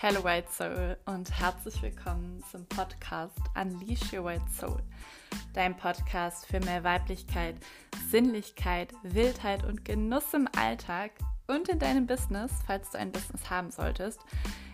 [0.00, 4.80] Hello White Soul und herzlich willkommen zum Podcast Unleash Your White Soul,
[5.54, 7.56] dein Podcast für mehr Weiblichkeit,
[8.08, 11.10] Sinnlichkeit, Wildheit und Genuss im Alltag
[11.48, 14.20] und in deinem Business, falls du ein Business haben solltest.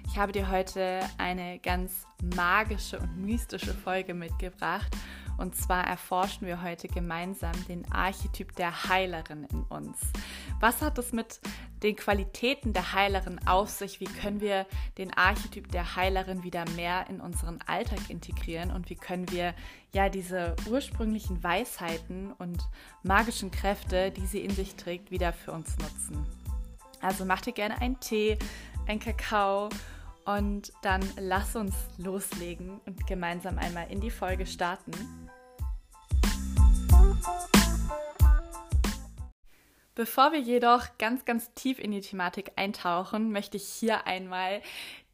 [0.07, 4.95] Ich habe dir heute eine ganz magische und mystische Folge mitgebracht
[5.39, 9.99] und zwar erforschen wir heute gemeinsam den Archetyp der Heilerin in uns.
[10.61, 11.41] Was hat es mit
[11.83, 14.01] den Qualitäten der Heilerin auf sich?
[14.01, 18.71] Wie können wir den Archetyp der Heilerin wieder mehr in unseren Alltag integrieren?
[18.71, 19.55] Und wie können wir
[19.93, 22.67] ja diese ursprünglichen Weisheiten und
[23.03, 26.27] magischen Kräfte, die sie in sich trägt, wieder für uns nutzen?
[27.01, 28.39] Also mach dir gerne einen Tee,
[28.87, 29.69] einen Kakao
[30.25, 34.93] und dann lass uns loslegen und gemeinsam einmal in die Folge starten.
[37.23, 37.64] Bye.
[39.97, 44.61] Bevor wir jedoch ganz, ganz tief in die Thematik eintauchen, möchte ich hier einmal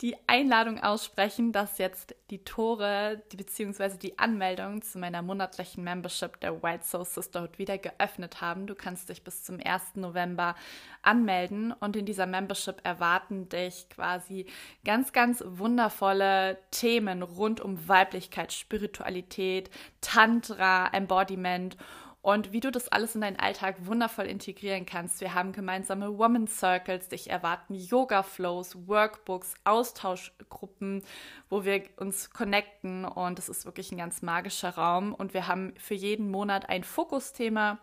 [0.00, 3.98] die Einladung aussprechen, dass jetzt die Tore die, bzw.
[3.98, 8.66] die Anmeldung zu meiner monatlichen Membership der White Soul Sisterhood wieder geöffnet haben.
[8.66, 9.96] Du kannst dich bis zum 1.
[9.96, 10.54] November
[11.02, 14.46] anmelden und in dieser Membership erwarten dich quasi
[14.86, 19.68] ganz, ganz wundervolle Themen rund um Weiblichkeit, Spiritualität,
[20.00, 22.09] Tantra, Embodiment und
[22.52, 25.20] wie du das alles in deinen Alltag wundervoll integrieren kannst.
[25.20, 31.02] Wir haben gemeinsame Woman Circles, dich erwarten Yoga Flows, Workbooks, Austauschgruppen,
[31.48, 35.74] wo wir uns connecten und es ist wirklich ein ganz magischer Raum und wir haben
[35.78, 37.78] für jeden Monat ein Fokusthema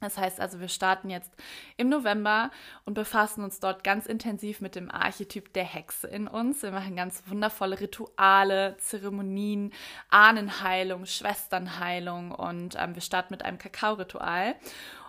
[0.00, 1.30] das heißt also, wir starten jetzt
[1.76, 2.50] im November
[2.84, 6.62] und befassen uns dort ganz intensiv mit dem Archetyp der Hexe in uns.
[6.62, 9.72] Wir machen ganz wundervolle Rituale, Zeremonien,
[10.10, 14.56] Ahnenheilung, Schwesternheilung und ähm, wir starten mit einem Kakao-Ritual.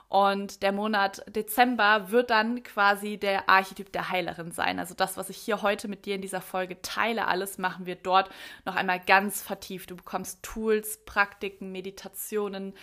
[0.07, 4.79] Und der Monat Dezember wird dann quasi der Archetyp der Heilerin sein.
[4.79, 7.95] Also das, was ich hier heute mit dir in dieser Folge teile, alles machen wir
[7.95, 8.29] dort
[8.65, 9.89] noch einmal ganz vertieft.
[9.89, 12.75] Du bekommst Tools, Praktiken, Meditationen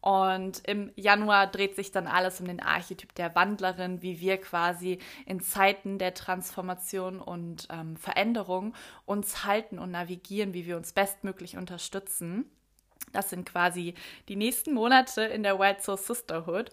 [0.00, 4.98] und im Januar dreht sich dann alles um den Archetyp der Wandlerin, wie wir quasi
[5.26, 8.74] in Zeiten der Transformation und ähm, Veränderung
[9.06, 12.48] uns halten und navigieren, wie wir uns bestmöglich unterstützen.
[13.12, 13.94] Das sind quasi
[14.28, 16.70] die nächsten Monate in der White Soul Sisterhood.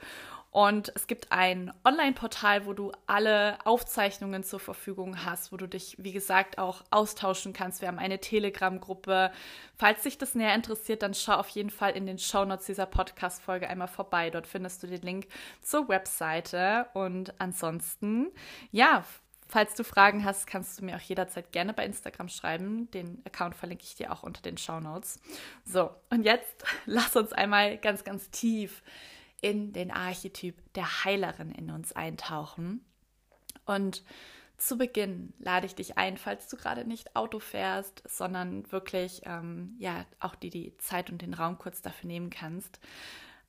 [0.55, 5.97] Und es gibt ein Online-Portal, wo du alle Aufzeichnungen zur Verfügung hast, wo du dich,
[5.99, 7.81] wie gesagt, auch austauschen kannst.
[7.81, 9.33] Wir haben eine Telegram-Gruppe.
[9.75, 13.69] Falls dich das näher interessiert, dann schau auf jeden Fall in den Shownotes dieser Podcast-Folge
[13.69, 14.29] einmal vorbei.
[14.29, 15.27] Dort findest du den Link
[15.61, 16.87] zur Webseite.
[16.93, 18.31] Und ansonsten,
[18.71, 19.03] ja,
[19.47, 22.89] Falls du Fragen hast, kannst du mir auch jederzeit gerne bei Instagram schreiben.
[22.89, 25.19] Den Account verlinke ich dir auch unter den Show Notes.
[25.65, 28.81] So, und jetzt lass uns einmal ganz, ganz tief
[29.41, 32.83] in den Archetyp der Heilerin in uns eintauchen.
[33.65, 34.03] Und
[34.57, 39.75] zu Beginn lade ich dich ein, falls du gerade nicht Auto fährst, sondern wirklich ähm,
[39.79, 42.79] ja auch die, die Zeit und den Raum kurz dafür nehmen kannst,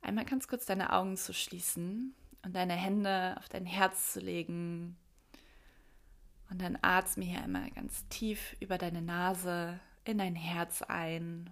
[0.01, 4.97] einmal ganz kurz deine Augen zu schließen und deine Hände auf dein Herz zu legen.
[6.49, 11.49] Und dann atme hier einmal ganz tief über deine Nase in dein Herz ein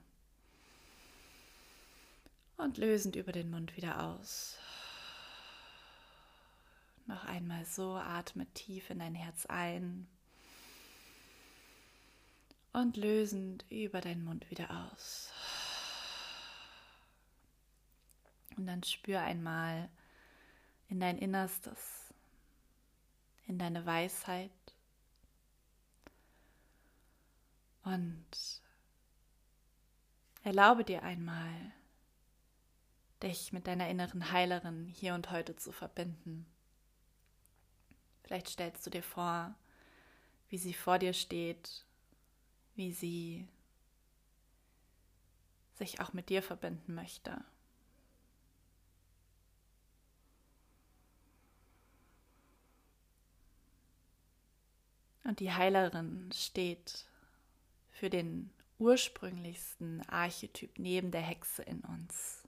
[2.58, 4.58] und lösend über den Mund wieder aus.
[7.08, 10.08] Noch einmal so, atme tief in dein Herz ein
[12.74, 15.32] und lösend über deinen Mund wieder aus.
[18.58, 19.90] Und dann spür einmal
[20.90, 22.14] in dein Innerstes,
[23.48, 24.52] in deine Weisheit
[27.84, 28.26] und
[30.44, 31.72] erlaube dir einmal,
[33.26, 36.46] dich mit deiner inneren Heilerin hier und heute zu verbinden.
[38.24, 39.56] Vielleicht stellst du dir vor,
[40.50, 41.86] wie sie vor dir steht,
[42.76, 43.48] wie sie
[45.74, 47.44] sich auch mit dir verbinden möchte.
[55.24, 57.08] Und die Heilerin steht
[57.90, 62.45] für den ursprünglichsten Archetyp neben der Hexe in uns.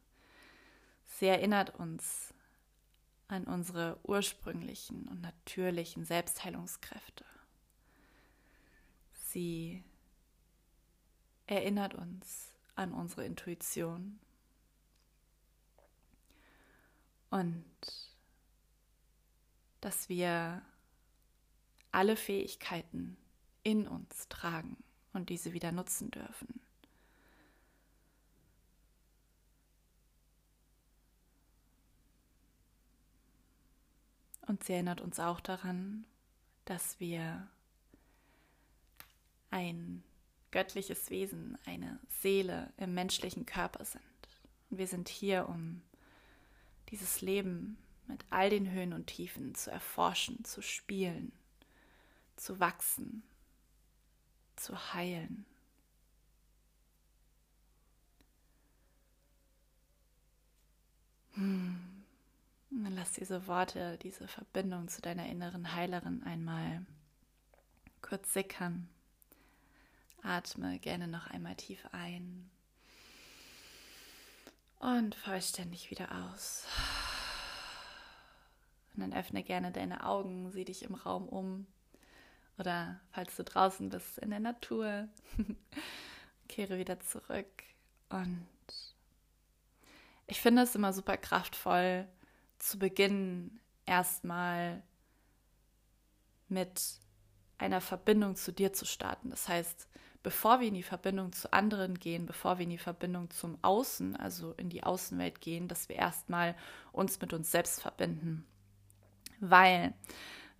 [1.18, 2.32] Sie erinnert uns
[3.28, 7.26] an unsere ursprünglichen und natürlichen Selbstheilungskräfte.
[9.14, 9.84] Sie
[11.48, 14.20] erinnert uns an unsere Intuition
[17.32, 17.66] und
[19.82, 20.62] dass wir
[21.92, 23.18] alle Fähigkeiten
[23.64, 24.78] in uns tragen
[25.14, 26.62] und diese wieder nutzen dürfen.
[34.48, 36.06] Und sie erinnert uns auch daran,
[36.66, 37.48] dass wir
[39.52, 40.04] ein
[40.52, 44.02] göttliches Wesen, eine Seele im menschlichen Körper sind.
[44.70, 45.82] Und wir sind hier, um
[46.90, 47.78] dieses Leben
[48.08, 51.34] mit all den Höhen und Tiefen zu erforschen, zu spielen,
[52.38, 53.24] zu wachsen,
[54.56, 55.46] zu heilen.
[62.78, 62.84] Hm.
[62.84, 66.86] Dann lass diese Worte, diese Verbindung zu deiner inneren Heilerin einmal
[68.02, 68.88] kurz sickern.
[70.22, 72.50] Atme gerne noch einmal tief ein
[74.80, 76.66] und vollständig wieder aus.
[78.94, 81.68] Und dann öffne gerne deine Augen, sieh dich im Raum um.
[82.58, 85.08] Oder falls du draußen bist, in der Natur.
[86.48, 87.64] Kehre wieder zurück.
[88.10, 88.48] Und
[90.26, 92.08] ich finde es immer super kraftvoll,
[92.60, 94.84] zu beginnen, erstmal
[96.48, 97.00] mit
[97.58, 99.30] einer Verbindung zu dir zu starten.
[99.30, 99.88] Das heißt,
[100.24, 104.16] bevor wir in die Verbindung zu anderen gehen, bevor wir in die Verbindung zum Außen,
[104.16, 106.56] also in die Außenwelt gehen, dass wir erstmal
[106.92, 108.46] uns mit uns selbst verbinden.
[109.40, 109.94] Weil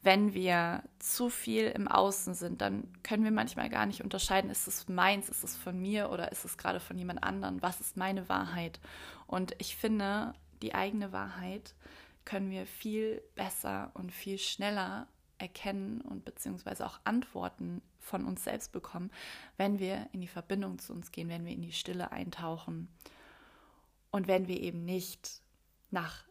[0.04, 4.68] wenn wir zu viel im Außen sind, dann können wir manchmal gar nicht unterscheiden, ist
[4.68, 7.98] es meins, ist es von mir oder ist es gerade von jemand anderem, was ist
[7.98, 8.80] meine Wahrheit.
[9.26, 11.76] Und ich finde, die eigene Wahrheit
[12.26, 15.08] können wir viel besser und viel schneller
[15.38, 19.12] erkennen und beziehungsweise auch Antworten von uns selbst bekommen,
[19.58, 22.90] wenn wir in die Verbindung zu uns gehen, wenn wir in die Stille eintauchen
[24.12, 25.42] und wenn wir eben nicht
[25.92, 26.26] nach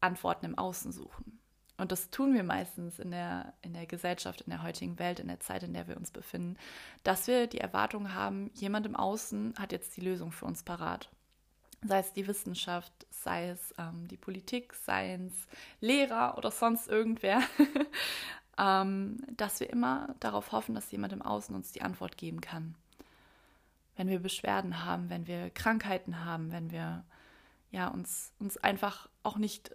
[0.00, 1.38] Antworten im Außen suchen.
[1.78, 5.28] Und das tun wir meistens in der, in der Gesellschaft, in der heutigen Welt, in
[5.28, 6.56] der Zeit, in der wir uns befinden,
[7.02, 11.10] dass wir die Erwartung haben, jemand im Außen hat jetzt die Lösung für uns parat.
[11.86, 15.32] Sei es die Wissenschaft, sei es ähm, die Politik, sei es
[15.80, 17.42] Lehrer oder sonst irgendwer.
[18.58, 22.74] ähm, dass wir immer darauf hoffen, dass jemand im Außen uns die Antwort geben kann.
[23.96, 27.04] Wenn wir Beschwerden haben, wenn wir Krankheiten haben, wenn wir
[27.70, 29.74] ja, uns, uns einfach auch nicht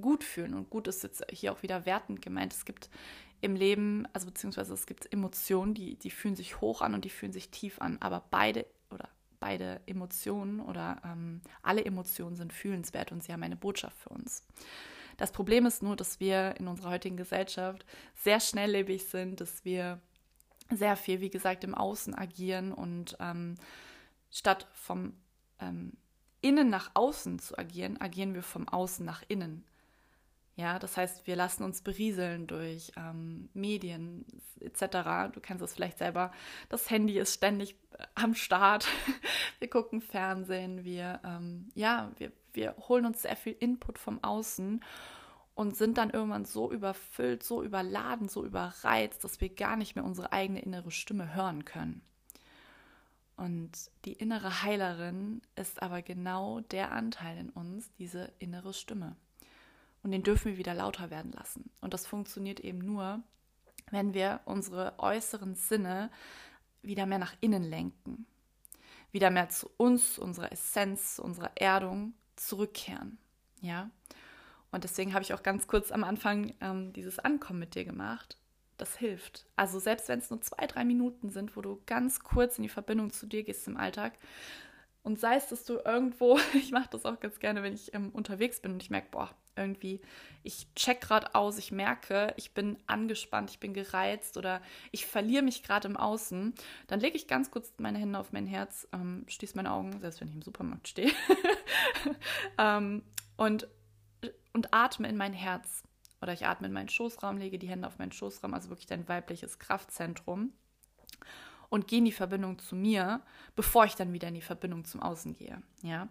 [0.00, 0.54] gut fühlen.
[0.54, 2.52] Und gut ist jetzt hier auch wieder wertend gemeint.
[2.52, 2.88] Es gibt
[3.40, 7.10] im Leben, also beziehungsweise es gibt Emotionen, die, die fühlen sich hoch an und die
[7.10, 7.98] fühlen sich tief an.
[8.00, 9.08] Aber beide oder
[9.42, 14.46] beide Emotionen oder ähm, alle Emotionen sind fühlenswert und sie haben eine Botschaft für uns.
[15.16, 17.84] Das Problem ist nur, dass wir in unserer heutigen Gesellschaft
[18.14, 20.00] sehr schnelllebig sind, dass wir
[20.70, 23.56] sehr viel, wie gesagt, im Außen agieren und ähm,
[24.30, 25.12] statt vom
[25.60, 25.92] ähm,
[26.40, 29.64] Innen nach außen zu agieren, agieren wir vom Außen nach innen.
[30.54, 34.26] Ja, das heißt, wir lassen uns berieseln durch ähm, Medien
[34.60, 35.32] etc.
[35.32, 36.30] Du kennst es vielleicht selber.
[36.68, 38.86] Das Handy ist ständig äh, am Start.
[39.60, 40.84] wir gucken Fernsehen.
[40.84, 44.84] Wir, ähm, ja, wir, wir holen uns sehr viel Input vom Außen
[45.54, 50.04] und sind dann irgendwann so überfüllt, so überladen, so überreizt, dass wir gar nicht mehr
[50.04, 52.02] unsere eigene innere Stimme hören können.
[53.36, 59.16] Und die innere Heilerin ist aber genau der Anteil in uns, diese innere Stimme.
[60.02, 61.70] Und den dürfen wir wieder lauter werden lassen.
[61.80, 63.22] Und das funktioniert eben nur,
[63.90, 66.10] wenn wir unsere äußeren Sinne
[66.82, 68.26] wieder mehr nach innen lenken.
[69.12, 73.18] Wieder mehr zu uns, unserer Essenz, unserer Erdung zurückkehren.
[73.60, 73.90] Ja.
[74.72, 78.38] Und deswegen habe ich auch ganz kurz am Anfang ähm, dieses Ankommen mit dir gemacht.
[78.78, 79.46] Das hilft.
[79.54, 82.68] Also selbst wenn es nur zwei, drei Minuten sind, wo du ganz kurz in die
[82.68, 84.14] Verbindung zu dir gehst im Alltag,
[85.04, 88.10] und sei es, dass du irgendwo, ich mache das auch ganz gerne, wenn ich ähm,
[88.10, 90.00] unterwegs bin und ich merke, boah, irgendwie,
[90.42, 95.42] ich check gerade aus, ich merke, ich bin angespannt, ich bin gereizt oder ich verliere
[95.42, 96.54] mich gerade im Außen,
[96.86, 100.20] dann lege ich ganz kurz meine Hände auf mein Herz, ähm, schließe meine Augen, selbst
[100.20, 101.12] wenn ich im Supermarkt stehe,
[102.58, 103.02] ähm,
[103.36, 103.68] und,
[104.52, 105.82] und atme in mein Herz.
[106.20, 109.08] Oder ich atme in meinen Schoßraum, lege die Hände auf meinen Schoßraum, also wirklich dein
[109.08, 110.52] weibliches Kraftzentrum
[111.68, 113.22] und gehe in die Verbindung zu mir,
[113.56, 115.62] bevor ich dann wieder in die Verbindung zum Außen gehe.
[115.82, 116.08] Ja,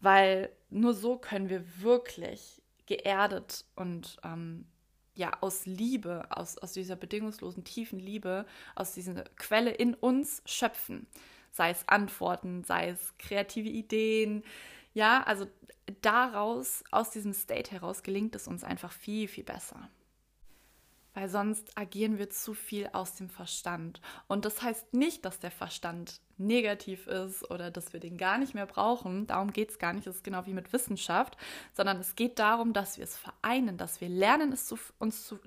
[0.00, 4.66] weil nur so können wir wirklich geerdet und ähm,
[5.14, 11.06] ja aus Liebe, aus, aus dieser bedingungslosen tiefen Liebe, aus dieser Quelle in uns schöpfen.
[11.50, 14.44] Sei es Antworten, sei es kreative Ideen.
[14.94, 15.46] Ja, also
[16.02, 19.90] daraus, aus diesem State heraus, gelingt es uns einfach viel, viel besser
[21.18, 24.00] weil sonst agieren wir zu viel aus dem Verstand.
[24.28, 28.54] Und das heißt nicht, dass der Verstand negativ ist oder dass wir den gar nicht
[28.54, 29.26] mehr brauchen.
[29.26, 30.06] Darum geht es gar nicht.
[30.06, 31.36] Das ist genau wie mit Wissenschaft,
[31.72, 35.40] sondern es geht darum, dass wir es vereinen, dass wir lernen, es zu uns zu,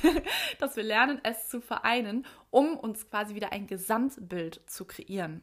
[0.60, 5.42] dass wir lernen, es zu vereinen, um uns quasi wieder ein Gesamtbild zu kreieren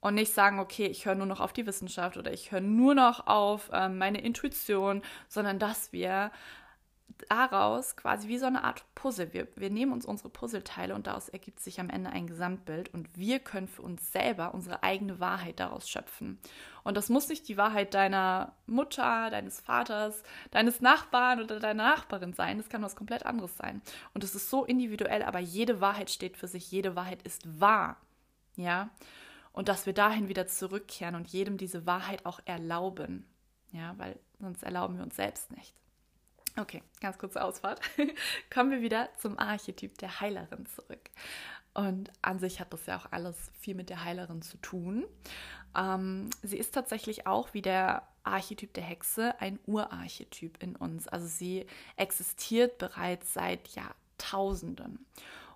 [0.00, 2.94] und nicht sagen, okay, ich höre nur noch auf die Wissenschaft oder ich höre nur
[2.94, 6.32] noch auf äh, meine Intuition, sondern dass wir
[7.28, 9.32] daraus quasi wie so eine Art Puzzle.
[9.32, 13.16] Wir, wir nehmen uns unsere Puzzleteile und daraus ergibt sich am Ende ein Gesamtbild und
[13.16, 16.38] wir können für uns selber unsere eigene Wahrheit daraus schöpfen.
[16.82, 22.32] Und das muss nicht die Wahrheit deiner Mutter, deines Vaters, deines Nachbarn oder deiner Nachbarin
[22.32, 22.58] sein.
[22.58, 23.82] Das kann was komplett anderes sein.
[24.14, 26.70] Und es ist so individuell, aber jede Wahrheit steht für sich.
[26.70, 27.96] Jede Wahrheit ist wahr.
[28.56, 28.90] Ja.
[29.52, 33.26] Und dass wir dahin wieder zurückkehren und jedem diese Wahrheit auch erlauben.
[33.72, 35.74] Ja, weil sonst erlauben wir uns selbst nicht.
[36.60, 37.80] Okay, ganz kurze Ausfahrt.
[38.52, 41.10] Kommen wir wieder zum Archetyp der Heilerin zurück.
[41.72, 45.06] Und an sich hat das ja auch alles viel mit der Heilerin zu tun.
[45.74, 51.08] Ähm, sie ist tatsächlich auch wie der Archetyp der Hexe ein Urarchetyp in uns.
[51.08, 55.06] Also sie existiert bereits seit Jahrtausenden.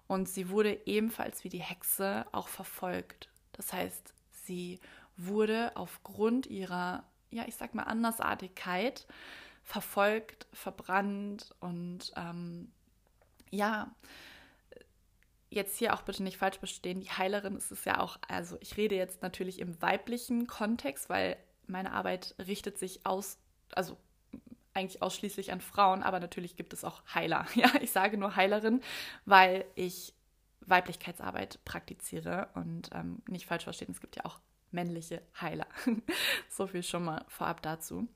[0.06, 3.28] Und sie wurde ebenfalls wie die Hexe auch verfolgt.
[3.52, 4.14] Das heißt,
[4.46, 4.80] sie
[5.18, 9.06] wurde aufgrund ihrer, ja, ich sag mal, Andersartigkeit
[9.64, 12.70] verfolgt, verbrannt und ähm,
[13.50, 13.90] ja,
[15.48, 18.76] jetzt hier auch bitte nicht falsch verstehen, die Heilerin ist es ja auch, also ich
[18.76, 23.38] rede jetzt natürlich im weiblichen Kontext, weil meine Arbeit richtet sich aus,
[23.74, 23.96] also
[24.74, 27.46] eigentlich ausschließlich an Frauen, aber natürlich gibt es auch Heiler.
[27.54, 28.82] Ja, ich sage nur Heilerin,
[29.24, 30.12] weil ich
[30.60, 34.40] Weiblichkeitsarbeit praktiziere und ähm, nicht falsch verstehen, es gibt ja auch
[34.72, 35.66] männliche Heiler.
[36.50, 38.08] so viel schon mal vorab dazu.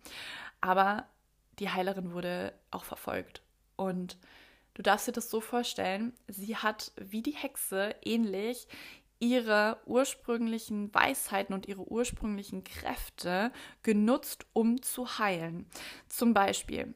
[0.61, 1.07] Aber
[1.59, 3.43] die Heilerin wurde auch verfolgt.
[3.77, 4.19] Und
[4.75, 8.67] du darfst dir das so vorstellen, sie hat wie die Hexe ähnlich
[9.21, 15.67] ihre ursprünglichen Weisheiten und ihre ursprünglichen Kräfte genutzt, um zu heilen.
[16.09, 16.95] Zum Beispiel,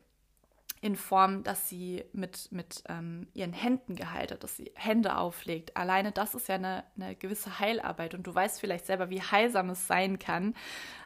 [0.83, 5.77] in Form, dass sie mit, mit ähm, ihren Händen geheilt hat, dass sie Hände auflegt.
[5.77, 9.71] Alleine das ist ja eine, eine gewisse Heilarbeit und du weißt vielleicht selber, wie heilsam
[9.71, 10.55] es sein kann,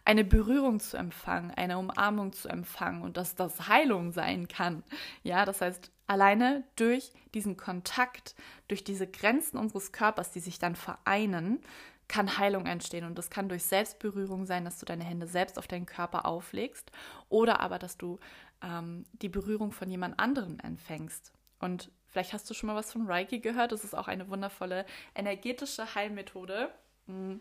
[0.06, 4.82] eine Berührung zu empfangen, eine Umarmung zu empfangen und dass das Heilung sein kann.
[5.22, 8.34] Ja, das heißt, alleine durch diesen Kontakt,
[8.68, 11.60] durch diese Grenzen unseres Körpers, die sich dann vereinen,
[12.08, 13.04] kann Heilung entstehen.
[13.04, 16.90] Und das kann durch Selbstberührung sein, dass du deine Hände selbst auf deinen Körper auflegst
[17.28, 18.18] oder aber, dass du
[18.62, 21.32] ähm, die Berührung von jemand anderem empfängst.
[21.58, 23.72] Und vielleicht hast du schon mal was von Reiki gehört.
[23.72, 26.70] Das ist auch eine wundervolle energetische Heilmethode,
[27.06, 27.36] mm,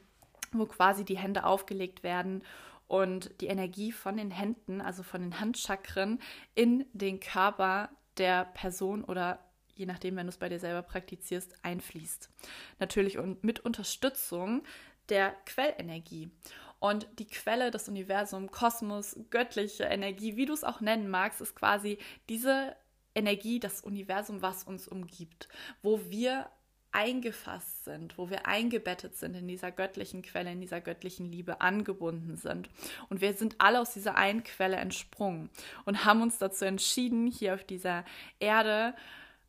[0.51, 2.43] wo quasi die Hände aufgelegt werden
[2.87, 6.19] und die Energie von den Händen, also von den Handchakren,
[6.53, 9.39] in den Körper der Person oder
[9.75, 12.29] je nachdem, wenn du es bei dir selber praktizierst, einfließt.
[12.79, 14.63] Natürlich und mit Unterstützung
[15.09, 16.31] der Quellenergie.
[16.85, 21.55] Und die Quelle, des Universums, Kosmos, göttliche Energie, wie du es auch nennen magst, ist
[21.55, 21.97] quasi
[22.29, 22.75] diese
[23.15, 25.49] Energie, das Universum, was uns umgibt,
[25.81, 26.47] wo wir
[26.91, 32.37] eingefasst sind, wo wir eingebettet sind in dieser göttlichen Quelle, in dieser göttlichen Liebe angebunden
[32.37, 32.69] sind.
[33.09, 35.49] Und wir sind alle aus dieser einen Quelle entsprungen
[35.85, 38.05] und haben uns dazu entschieden, hier auf dieser
[38.39, 38.93] Erde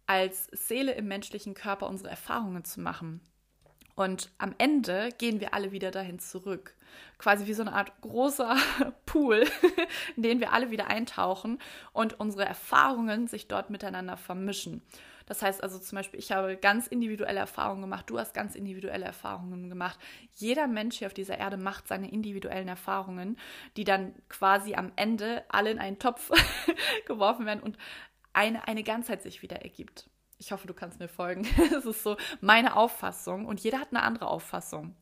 [0.07, 3.21] als Seele im menschlichen Körper unsere Erfahrungen zu machen.
[3.95, 6.75] Und am Ende gehen wir alle wieder dahin zurück.
[7.19, 8.57] Quasi wie so eine Art großer
[9.07, 9.45] Pool,
[10.16, 11.59] in den wir alle wieder eintauchen
[11.93, 14.83] und unsere Erfahrungen sich dort miteinander vermischen.
[15.26, 19.05] Das heißt also zum Beispiel, ich habe ganz individuelle Erfahrungen gemacht, du hast ganz individuelle
[19.05, 19.99] Erfahrungen gemacht.
[20.35, 23.37] Jeder Mensch hier auf dieser Erde macht seine individuellen Erfahrungen,
[23.76, 26.31] die dann quasi am Ende alle in einen Topf
[27.07, 27.76] geworfen werden und
[28.33, 30.09] eine, eine Ganzheit sich wieder ergibt.
[30.38, 31.47] Ich hoffe, du kannst mir folgen.
[31.71, 34.95] Das ist so meine Auffassung und jeder hat eine andere Auffassung.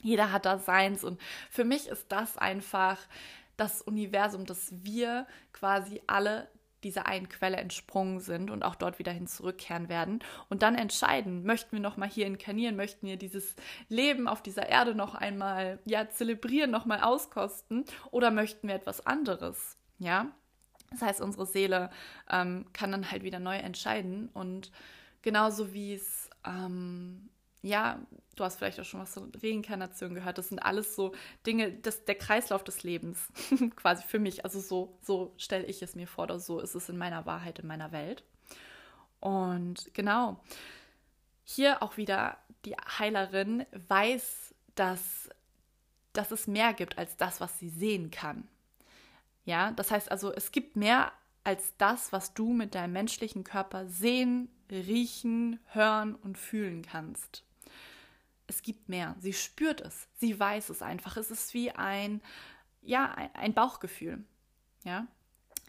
[0.00, 2.98] Jeder hat da seins und für mich ist das einfach
[3.56, 6.48] das Universum, dass wir quasi alle
[6.84, 11.44] dieser einen Quelle entsprungen sind und auch dort wieder hin zurückkehren werden und dann entscheiden,
[11.44, 13.56] möchten wir noch mal hier inkarnieren, möchten wir dieses
[13.88, 19.04] Leben auf dieser Erde noch einmal ja zelebrieren, noch mal auskosten oder möchten wir etwas
[19.04, 20.30] anderes, ja?
[20.90, 21.90] Das heißt, unsere Seele
[22.30, 24.28] ähm, kann dann halt wieder neu entscheiden.
[24.32, 24.70] Und
[25.22, 27.28] genauso wie es, ähm,
[27.66, 28.00] ja,
[28.36, 31.12] du hast vielleicht auch schon was zur Reinkarnation gehört, das sind alles so
[31.46, 33.28] Dinge, das, der Kreislauf des Lebens,
[33.76, 34.44] quasi für mich.
[34.44, 37.58] Also so, so stelle ich es mir vor, oder so ist es in meiner Wahrheit,
[37.58, 38.24] in meiner Welt.
[39.20, 40.40] Und genau,
[41.44, 45.30] hier auch wieder die Heilerin weiß, dass,
[46.12, 48.48] dass es mehr gibt als das, was sie sehen kann.
[49.44, 51.12] Ja, das heißt also, es gibt mehr
[51.44, 57.45] als das, was du mit deinem menschlichen Körper sehen, riechen, hören und fühlen kannst.
[58.46, 59.16] Es gibt mehr.
[59.20, 60.08] Sie spürt es.
[60.14, 61.16] Sie weiß es einfach.
[61.16, 62.20] Es ist wie ein,
[62.82, 64.24] ja, ein Bauchgefühl.
[64.84, 65.06] Ja,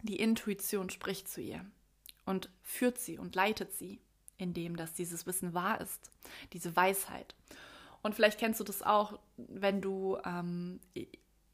[0.03, 1.65] die Intuition spricht zu ihr
[2.25, 3.99] und führt sie und leitet sie,
[4.37, 6.11] indem dass dieses Wissen wahr ist,
[6.53, 7.35] diese Weisheit.
[8.03, 10.79] Und vielleicht kennst du das auch, wenn du ähm,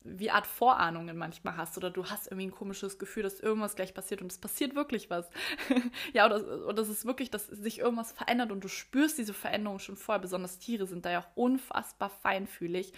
[0.03, 3.93] wie Art Vorahnungen manchmal hast oder du hast irgendwie ein komisches Gefühl, dass irgendwas gleich
[3.93, 5.29] passiert und es passiert wirklich was.
[6.13, 9.79] ja, oder, oder es ist wirklich, dass sich irgendwas verändert und du spürst diese Veränderung
[9.79, 10.21] schon vorher.
[10.21, 12.93] Besonders Tiere sind da ja auch unfassbar feinfühlig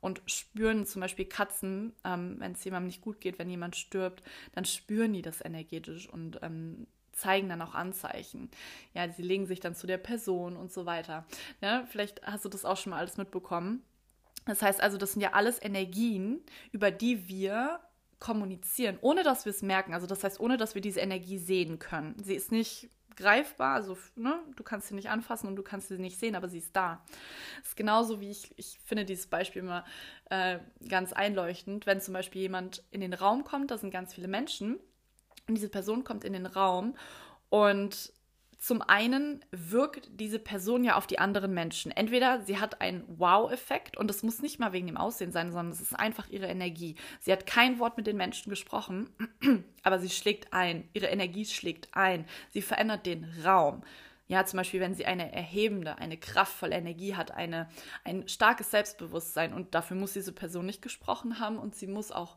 [0.00, 4.22] und spüren zum Beispiel Katzen, ähm, wenn es jemandem nicht gut geht, wenn jemand stirbt,
[4.52, 8.50] dann spüren die das energetisch und ähm, zeigen dann auch Anzeichen.
[8.94, 11.26] Ja, sie legen sich dann zu der Person und so weiter.
[11.60, 13.82] Ja, vielleicht hast du das auch schon mal alles mitbekommen.
[14.50, 16.40] Das heißt also, das sind ja alles Energien,
[16.72, 17.78] über die wir
[18.18, 19.94] kommunizieren, ohne dass wir es merken.
[19.94, 22.16] Also das heißt, ohne dass wir diese Energie sehen können.
[22.20, 25.98] Sie ist nicht greifbar, also ne, du kannst sie nicht anfassen und du kannst sie
[25.98, 27.04] nicht sehen, aber sie ist da.
[27.60, 29.84] Das ist genauso wie ich, ich finde dieses Beispiel immer
[30.30, 34.28] äh, ganz einleuchtend, wenn zum Beispiel jemand in den Raum kommt, da sind ganz viele
[34.28, 34.80] Menschen
[35.46, 36.96] und diese Person kommt in den Raum
[37.50, 38.12] und
[38.60, 41.90] zum einen wirkt diese Person ja auf die anderen Menschen.
[41.90, 45.72] Entweder sie hat einen Wow-Effekt und das muss nicht mal wegen dem Aussehen sein, sondern
[45.72, 46.94] es ist einfach ihre Energie.
[47.20, 49.08] Sie hat kein Wort mit den Menschen gesprochen,
[49.82, 50.86] aber sie schlägt ein.
[50.92, 52.26] Ihre Energie schlägt ein.
[52.50, 53.82] Sie verändert den Raum.
[54.28, 57.66] Ja, zum Beispiel, wenn sie eine erhebende, eine kraftvolle Energie hat, eine,
[58.04, 62.36] ein starkes Selbstbewusstsein und dafür muss diese Person nicht gesprochen haben und sie muss auch,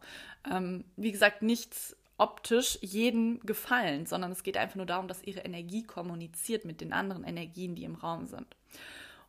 [0.50, 5.42] ähm, wie gesagt, nichts optisch jeden gefallen, sondern es geht einfach nur darum, dass ihre
[5.42, 8.48] Energie kommuniziert mit den anderen Energien, die im Raum sind.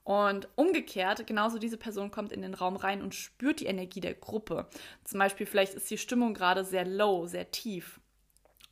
[0.04, 4.12] Und umgekehrt, genauso diese Person kommt in den Raum rein und spürt die Energie der
[4.12, 4.68] Gruppe.
[5.02, 8.00] Zum Beispiel, vielleicht ist die Stimmung gerade sehr low, sehr tief.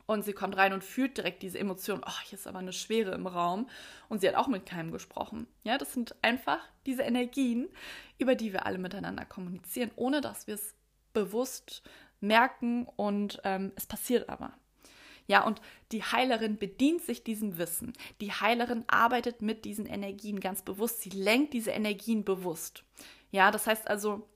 [0.04, 3.12] Und sie kommt rein und fühlt direkt diese Emotion, oh, hier ist aber eine Schwere
[3.12, 3.70] im Raum.
[4.10, 5.46] Und sie hat auch mit keinem gesprochen.
[5.64, 7.70] Ja, das sind einfach diese Energien,
[8.18, 10.74] über die wir alle miteinander kommunizieren, ohne dass wir es
[11.14, 11.82] bewusst
[12.22, 14.52] merken und ähm, es passiert aber.
[15.26, 15.60] Ja, und
[15.92, 17.92] die Heilerin bedient sich diesem Wissen.
[18.20, 21.02] Die Heilerin arbeitet mit diesen Energien ganz bewusst.
[21.02, 22.84] Sie lenkt diese Energien bewusst.
[23.30, 24.28] Ja, das heißt also,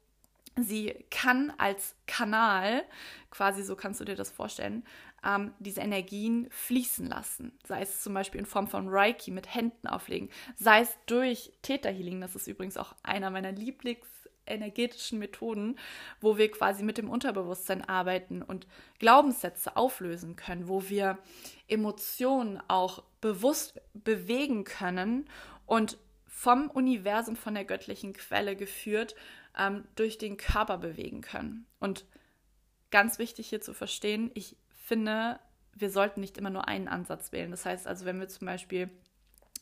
[0.56, 2.84] sie kann als Kanal,
[3.30, 4.84] quasi so kannst du dir das vorstellen,
[5.24, 7.52] ähm, diese Energien fließen lassen.
[7.64, 11.88] Sei es zum Beispiel in Form von Reiki mit Händen auflegen, sei es durch Theta
[11.88, 12.20] Healing.
[12.20, 14.06] Das ist übrigens auch einer meiner Lieblings
[14.46, 15.76] energetischen Methoden,
[16.20, 18.66] wo wir quasi mit dem Unterbewusstsein arbeiten und
[18.98, 21.18] Glaubenssätze auflösen können, wo wir
[21.68, 25.28] Emotionen auch bewusst bewegen können
[25.66, 29.14] und vom Universum, von der göttlichen Quelle geführt,
[29.58, 31.66] ähm, durch den Körper bewegen können.
[31.80, 32.04] Und
[32.90, 35.40] ganz wichtig hier zu verstehen, ich finde,
[35.74, 37.50] wir sollten nicht immer nur einen Ansatz wählen.
[37.50, 38.88] Das heißt also, wenn wir zum Beispiel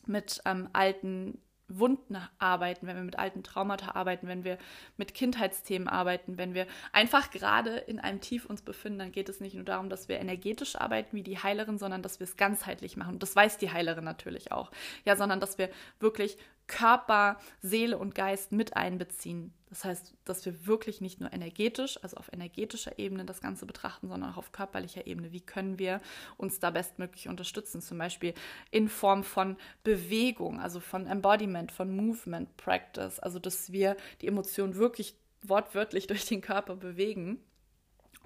[0.05, 4.59] mit ähm, alten Wunden arbeiten, wenn wir mit alten Traumata arbeiten, wenn wir
[4.97, 9.39] mit Kindheitsthemen arbeiten, wenn wir einfach gerade in einem Tief uns befinden, dann geht es
[9.39, 12.95] nicht nur darum, dass wir energetisch arbeiten wie die Heilerin, sondern dass wir es ganzheitlich
[12.95, 13.17] machen.
[13.17, 14.69] Das weiß die Heilerin natürlich auch.
[15.05, 19.51] Ja, sondern dass wir wirklich Körper, Seele und Geist mit einbeziehen.
[19.75, 24.07] Das heißt, dass wir wirklich nicht nur energetisch, also auf energetischer Ebene das Ganze betrachten,
[24.07, 25.33] sondern auch auf körperlicher Ebene.
[25.33, 25.99] Wie können wir
[26.37, 27.81] uns da bestmöglich unterstützen?
[27.81, 28.33] Zum Beispiel
[28.71, 34.75] in Form von Bewegung, also von Embodiment, von Movement Practice, also dass wir die Emotionen
[34.75, 37.41] wirklich wortwörtlich durch den Körper bewegen.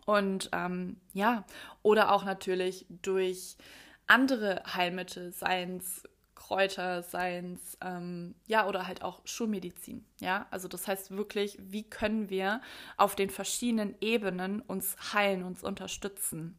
[0.05, 1.45] Und ähm, ja,
[1.81, 3.57] oder auch natürlich durch
[4.05, 6.03] andere Heilmittel, seien es
[6.49, 10.47] Kräuter, seins, ähm, ja, oder halt auch Schulmedizin, ja.
[10.49, 12.61] Also das heißt wirklich, wie können wir
[12.97, 16.57] auf den verschiedenen Ebenen uns heilen, uns unterstützen.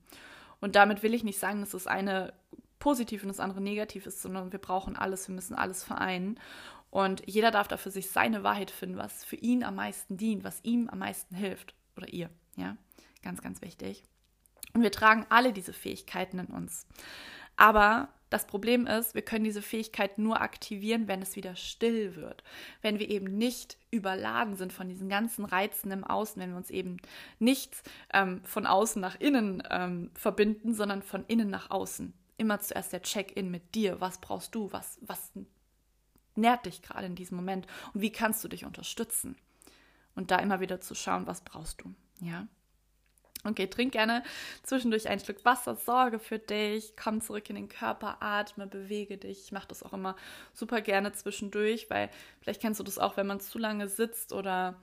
[0.60, 2.32] Und damit will ich nicht sagen, dass das eine
[2.78, 6.38] positiv und das andere negativ ist, sondern wir brauchen alles, wir müssen alles vereinen.
[6.90, 10.60] Und jeder darf dafür sich seine Wahrheit finden, was für ihn am meisten dient, was
[10.62, 11.74] ihm am meisten hilft.
[11.96, 12.76] Oder ihr, ja.
[13.22, 14.04] Ganz, ganz wichtig.
[14.72, 16.86] Und wir tragen alle diese Fähigkeiten in uns.
[17.56, 22.44] Aber das Problem ist, wir können diese Fähigkeit nur aktivieren, wenn es wieder still wird.
[22.80, 26.70] Wenn wir eben nicht überladen sind von diesen ganzen Reizen im Außen, wenn wir uns
[26.70, 26.98] eben
[27.40, 27.82] nicht
[28.14, 32.14] ähm, von außen nach innen ähm, verbinden, sondern von innen nach außen.
[32.36, 34.00] Immer zuerst der Check-in mit dir.
[34.00, 34.72] Was brauchst du?
[34.72, 35.32] Was, was
[36.36, 37.66] nährt dich gerade in diesem Moment?
[37.92, 39.36] Und wie kannst du dich unterstützen?
[40.14, 41.94] Und da immer wieder zu schauen, was brauchst du?
[42.20, 42.46] Ja.
[43.42, 44.22] Okay, trink gerne
[44.62, 49.44] zwischendurch ein Stück Wasser, sorge für dich, komm zurück in den Körper, atme, bewege dich.
[49.44, 50.14] Ich mache das auch immer
[50.52, 52.10] super gerne zwischendurch, weil
[52.42, 54.76] vielleicht kennst du das auch, wenn man zu lange sitzt oder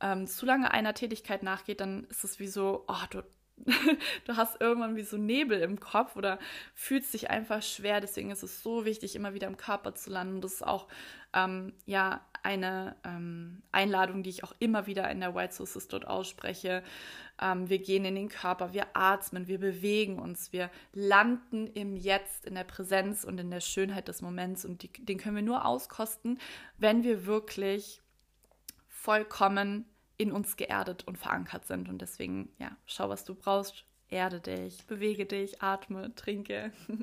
[0.00, 3.22] ähm, zu lange einer Tätigkeit nachgeht, dann ist es wie so, oh, du,
[4.26, 6.38] du hast irgendwann wie so Nebel im Kopf oder
[6.74, 8.00] fühlst dich einfach schwer.
[8.00, 10.40] Deswegen ist es so wichtig, immer wieder im Körper zu landen.
[10.40, 10.88] Das ist auch
[11.32, 16.06] ähm, ja eine ähm, Einladung, die ich auch immer wieder in der White Sources dort
[16.06, 16.82] ausspreche.
[17.40, 22.46] Ähm, wir gehen in den Körper, wir atmen, wir bewegen uns, wir landen im Jetzt,
[22.46, 24.64] in der Präsenz und in der Schönheit des Moments.
[24.64, 26.38] Und die, den können wir nur auskosten,
[26.78, 28.00] wenn wir wirklich
[28.88, 29.86] vollkommen
[30.20, 31.88] in uns geerdet und verankert sind.
[31.88, 33.86] Und deswegen, ja, schau, was du brauchst.
[34.10, 36.72] Erde dich, bewege dich, atme, trinke.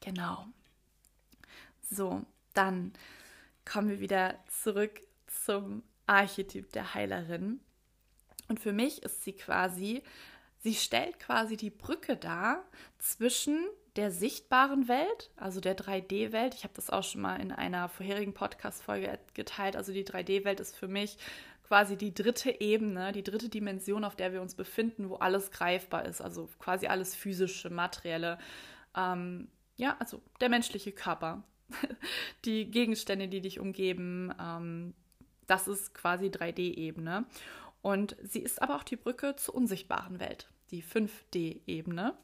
[0.00, 0.46] genau.
[1.90, 2.94] So, dann
[3.66, 7.60] kommen wir wieder zurück zum Archetyp der Heilerin.
[8.48, 10.02] Und für mich ist sie quasi,
[10.60, 12.64] sie stellt quasi die Brücke dar
[12.98, 16.54] zwischen der sichtbaren Welt, also der 3D-Welt.
[16.54, 19.76] Ich habe das auch schon mal in einer vorherigen Podcast-Folge geteilt.
[19.76, 21.18] Also die 3D-Welt ist für mich
[21.66, 26.04] quasi die dritte Ebene, die dritte Dimension, auf der wir uns befinden, wo alles greifbar
[26.04, 26.20] ist.
[26.20, 28.38] Also quasi alles physische, materielle.
[28.96, 31.42] Ähm, ja, also der menschliche Körper,
[32.44, 34.32] die Gegenstände, die dich umgeben.
[34.40, 34.94] Ähm,
[35.46, 37.24] das ist quasi 3D-Ebene.
[37.82, 42.14] Und sie ist aber auch die Brücke zur unsichtbaren Welt, die 5D-Ebene.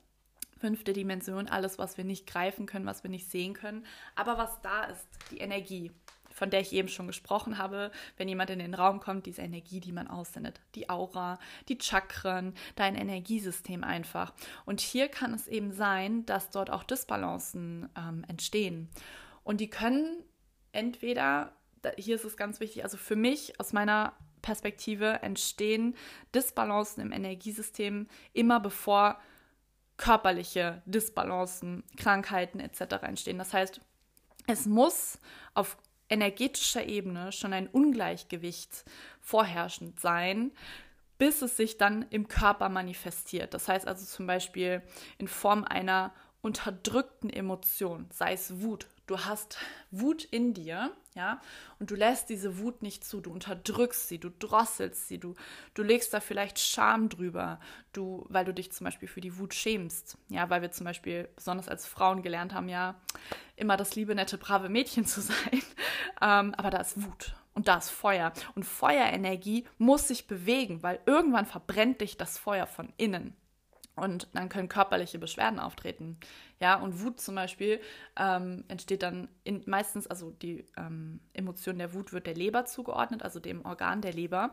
[0.63, 4.61] Fünfte Dimension, alles, was wir nicht greifen können, was wir nicht sehen können, aber was
[4.63, 5.91] da ist, die Energie,
[6.31, 9.81] von der ich eben schon gesprochen habe, wenn jemand in den Raum kommt, diese Energie,
[9.81, 14.33] die man aussendet, die Aura, die Chakren, dein Energiesystem einfach.
[14.65, 18.89] Und hier kann es eben sein, dass dort auch Disbalancen ähm, entstehen.
[19.43, 20.23] Und die können
[20.71, 21.57] entweder,
[21.97, 25.97] hier ist es ganz wichtig, also für mich aus meiner Perspektive entstehen
[26.33, 29.21] Disbalancen im Energiesystem immer bevor
[29.97, 33.03] körperliche Disbalancen, Krankheiten etc.
[33.03, 33.39] entstehen.
[33.39, 33.81] Das heißt,
[34.47, 35.19] es muss
[35.55, 35.77] auf
[36.09, 38.85] energetischer Ebene schon ein Ungleichgewicht
[39.21, 40.53] vorherrschend sein,
[41.19, 43.55] bis es sich dann im Körper manifestiert.
[43.55, 44.83] Das heißt also zum Beispiel
[45.19, 49.57] in Form einer unterdrückten Emotion, sei es Wut, du hast
[49.91, 51.41] Wut in dir, ja,
[51.79, 55.35] und du lässt diese Wut nicht zu, du unterdrückst sie, du drosselst sie, du,
[55.75, 57.61] du legst da vielleicht Scham drüber,
[57.93, 61.29] du, weil du dich zum Beispiel für die Wut schämst, ja, weil wir zum Beispiel
[61.37, 62.95] besonders als Frauen gelernt haben, ja,
[63.57, 65.63] immer das liebe, nette, brave Mädchen zu sein,
[66.21, 68.33] ähm, aber da ist Wut und da ist Feuer.
[68.55, 73.37] Und Feuerenergie muss sich bewegen, weil irgendwann verbrennt dich das Feuer von innen.
[73.95, 76.17] Und dann können körperliche Beschwerden auftreten.
[76.61, 77.81] Ja, und Wut zum Beispiel
[78.19, 83.23] ähm, entsteht dann in, meistens, also die ähm, Emotion der Wut wird der Leber zugeordnet,
[83.23, 84.53] also dem Organ der Leber.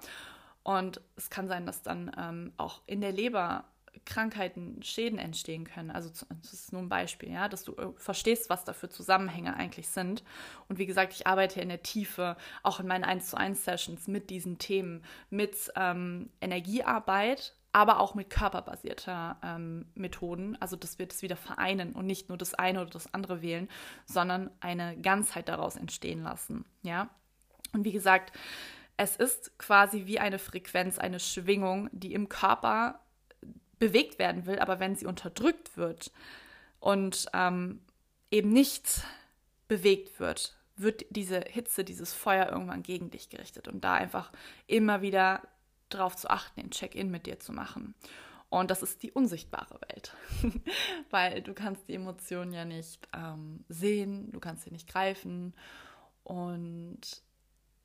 [0.63, 3.63] Und es kann sein, dass dann ähm, auch in der Leber
[4.05, 5.91] Krankheiten, Schäden entstehen können.
[5.91, 6.09] Also
[6.41, 9.89] das ist nur ein Beispiel, ja, dass du äh, verstehst, was da für Zusammenhänge eigentlich
[9.89, 10.23] sind.
[10.67, 14.07] Und wie gesagt, ich arbeite in der Tiefe, auch in meinen 1 zu 1 Sessions
[14.07, 20.57] mit diesen Themen, mit ähm, Energiearbeit, aber auch mit körperbasierter ähm, Methoden.
[20.59, 23.69] Also, dass wir das wieder vereinen und nicht nur das eine oder das andere wählen,
[24.05, 26.65] sondern eine Ganzheit daraus entstehen lassen.
[26.81, 27.09] Ja.
[27.73, 28.35] Und wie gesagt,
[28.97, 32.99] es ist quasi wie eine Frequenz, eine Schwingung, die im Körper
[33.77, 36.11] bewegt werden will, aber wenn sie unterdrückt wird
[36.79, 37.81] und ähm,
[38.29, 39.03] eben nicht
[39.67, 44.31] bewegt wird, wird diese Hitze, dieses Feuer irgendwann gegen dich gerichtet und da einfach
[44.67, 45.41] immer wieder
[45.89, 47.95] darauf zu achten, den Check-in mit dir zu machen.
[48.49, 50.15] Und das ist die unsichtbare Welt,
[51.11, 55.53] weil du kannst die Emotionen ja nicht ähm, sehen, du kannst sie nicht greifen
[56.23, 57.21] und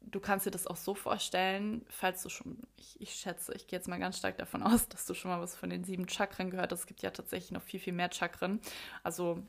[0.01, 3.79] du kannst dir das auch so vorstellen, falls du schon, ich, ich schätze, ich gehe
[3.79, 6.51] jetzt mal ganz stark davon aus, dass du schon mal was von den sieben Chakren
[6.51, 6.81] gehört hast.
[6.81, 8.61] Es gibt ja tatsächlich noch viel, viel mehr Chakren.
[9.03, 9.43] Also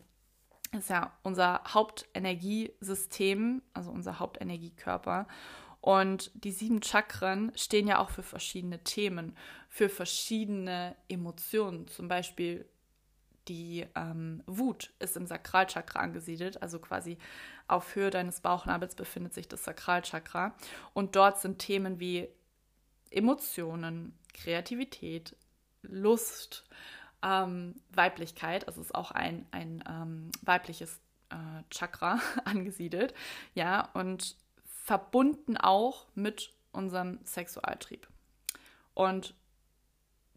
[0.72, 5.28] ist ja unser Hauptenergiesystem, also unser Hauptenergiekörper.
[5.86, 9.38] Und die sieben Chakren stehen ja auch für verschiedene Themen,
[9.70, 11.88] für verschiedene Emotionen.
[11.88, 12.68] Zum Beispiel
[13.48, 17.20] die ähm, Wut ist im Sakralchakra angesiedelt, also quasi
[17.68, 20.56] auf Höhe deines Bauchnabels befindet sich das Sakralchakra.
[20.96, 22.30] Und dort sind Themen wie
[23.12, 25.36] Emotionen, Kreativität,
[25.84, 26.64] Lust,
[27.22, 33.14] ähm, Weiblichkeit, also ist auch ein, ein ähm, weibliches äh, Chakra angesiedelt,
[33.54, 34.36] ja, und
[34.86, 38.08] verbunden auch mit unserem Sexualtrieb.
[38.94, 39.34] Und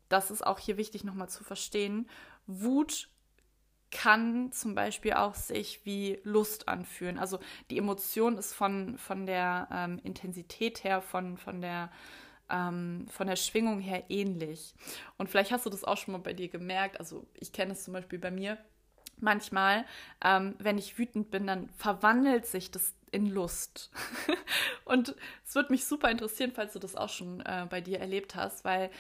[0.09, 2.09] das ist auch hier wichtig nochmal zu verstehen.
[2.47, 3.11] Wut
[3.91, 7.19] kann zum Beispiel auch sich wie Lust anfühlen.
[7.19, 11.93] Also die Emotion ist von, von der ähm, Intensität her, von, von, der,
[12.49, 14.75] ähm, von der Schwingung her ähnlich.
[15.19, 16.99] Und vielleicht hast du das auch schon mal bei dir gemerkt.
[16.99, 18.57] Also ich kenne es zum Beispiel bei mir.
[19.21, 19.85] Manchmal,
[20.25, 23.91] ähm, wenn ich wütend bin, dann verwandelt sich das in Lust.
[24.85, 28.35] und es würde mich super interessieren, falls du das auch schon äh, bei dir erlebt
[28.35, 28.91] hast, weil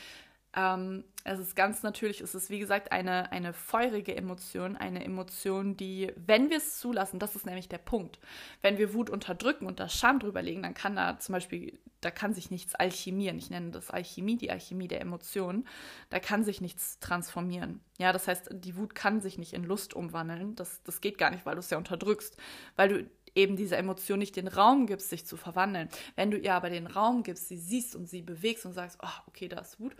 [0.56, 5.76] ähm, es ist ganz natürlich, es ist wie gesagt eine, eine feurige Emotion, eine Emotion,
[5.76, 8.18] die, wenn wir es zulassen, das ist nämlich der Punkt,
[8.62, 12.10] wenn wir Wut unterdrücken und da Scham drüber legen, dann kann da zum Beispiel, da
[12.10, 13.38] kann sich nichts alchemieren.
[13.38, 15.66] Ich nenne das Alchemie, die Alchemie der Emotionen.
[16.10, 17.80] Da kann sich nichts transformieren.
[17.98, 20.54] Ja, das heißt, die Wut kann sich nicht in Lust umwandeln.
[20.54, 22.36] Das, das geht gar nicht, weil du es ja unterdrückst.
[22.76, 25.88] Weil du eben dieser Emotion nicht den Raum gibst, sich zu verwandeln.
[26.16, 29.20] Wenn du ihr aber den Raum gibst, sie siehst und sie bewegst und sagst, oh,
[29.26, 29.94] okay, da ist Wut,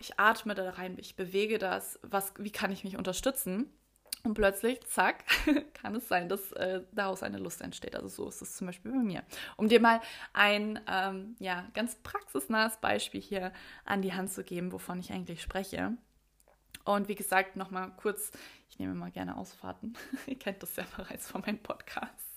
[0.00, 3.70] ich atme da rein, ich bewege das, was, wie kann ich mich unterstützen?
[4.24, 5.24] Und plötzlich, zack,
[5.74, 7.94] kann es sein, dass äh, daraus eine Lust entsteht.
[7.94, 9.22] Also so ist es zum Beispiel bei mir.
[9.56, 10.00] Um dir mal
[10.32, 13.52] ein ähm, ja, ganz praxisnahes Beispiel hier
[13.84, 15.96] an die Hand zu geben, wovon ich eigentlich spreche.
[16.84, 18.32] Und wie gesagt, nochmal kurz,
[18.70, 19.94] ich nehme mal gerne Ausfahrten.
[20.26, 22.28] Ihr kennt das ja bereits von meinem Podcast.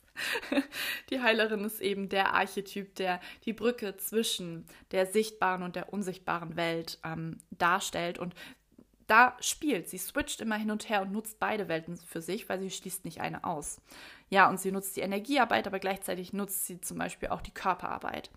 [1.10, 6.58] Die Heilerin ist eben der Archetyp, der die Brücke zwischen der sichtbaren und der unsichtbaren
[6.58, 8.20] Welt ähm, darstellt.
[8.20, 8.36] Und
[9.08, 9.89] da spielt.
[9.89, 13.04] Sie switcht immer hin und her und nutzt beide Welten für sich, weil sie schließt
[13.04, 13.82] nicht eine aus.
[14.30, 18.32] Ja, und sie nutzt die Energiearbeit, aber gleichzeitig nutzt sie zum Beispiel auch die Körperarbeit.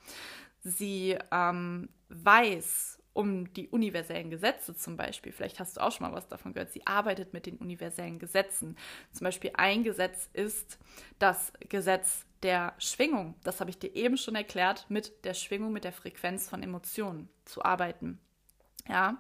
[0.62, 5.33] Sie ähm, weiß um die universellen Gesetze zum Beispiel.
[5.33, 6.72] Vielleicht hast du auch schon mal was davon gehört.
[6.72, 8.77] Sie arbeitet mit den universellen Gesetzen.
[9.12, 10.79] Zum Beispiel ein Gesetz ist
[11.18, 13.37] das Gesetz der Schwingung.
[13.42, 17.31] Das habe ich dir eben schon erklärt, mit der Schwingung, mit der Frequenz von Emotionen
[17.44, 18.18] zu arbeiten.
[18.87, 19.18] Ja,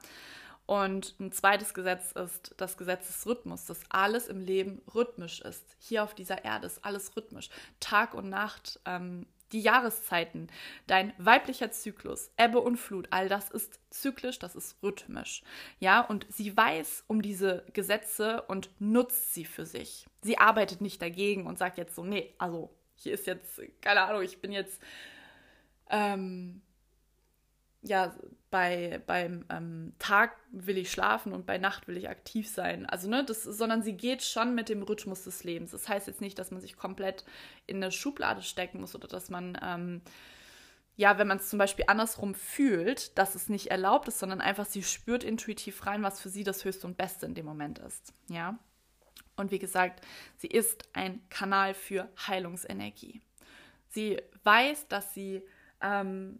[0.66, 5.76] und ein zweites Gesetz ist das Gesetz des Rhythmus, dass alles im Leben rhythmisch ist.
[5.78, 7.50] Hier auf dieser Erde ist alles rhythmisch.
[7.80, 10.48] Tag und Nacht, ähm, die Jahreszeiten,
[10.86, 15.42] dein weiblicher Zyklus, Ebbe und Flut, all das ist zyklisch, das ist rhythmisch.
[15.78, 20.06] Ja, und sie weiß um diese Gesetze und nutzt sie für sich.
[20.22, 24.22] Sie arbeitet nicht dagegen und sagt jetzt so, nee, also hier ist jetzt, keine Ahnung,
[24.22, 24.80] ich bin jetzt.
[25.88, 26.62] Ähm,
[27.84, 28.14] ja,
[28.50, 32.86] bei, beim ähm, Tag will ich schlafen und bei Nacht will ich aktiv sein.
[32.86, 35.72] Also, ne, das, sondern sie geht schon mit dem Rhythmus des Lebens.
[35.72, 37.24] Das heißt jetzt nicht, dass man sich komplett
[37.66, 40.02] in eine Schublade stecken muss oder dass man, ähm,
[40.96, 44.66] ja, wenn man es zum Beispiel andersrum fühlt, dass es nicht erlaubt ist, sondern einfach
[44.66, 48.14] sie spürt intuitiv rein, was für sie das Höchste und Beste in dem Moment ist.
[48.28, 48.58] Ja.
[49.36, 50.04] Und wie gesagt,
[50.36, 53.20] sie ist ein Kanal für Heilungsenergie.
[53.88, 55.42] Sie weiß, dass sie
[55.80, 56.38] ähm,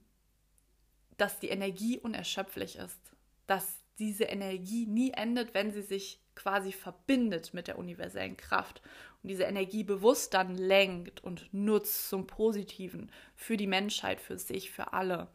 [1.17, 3.01] dass die Energie unerschöpflich ist,
[3.47, 8.83] dass diese Energie nie endet, wenn sie sich quasi verbindet mit der universellen Kraft
[9.23, 14.71] und diese Energie bewusst dann lenkt und nutzt zum Positiven für die Menschheit, für sich,
[14.71, 15.29] für alle.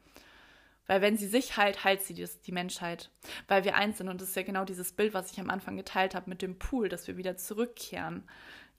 [0.85, 3.11] Weil wenn sie sich heilt, heilt sie die Menschheit.
[3.47, 4.09] Weil wir eins sind.
[4.09, 6.57] Und das ist ja genau dieses Bild, was ich am Anfang geteilt habe mit dem
[6.57, 8.23] Pool, dass wir wieder zurückkehren.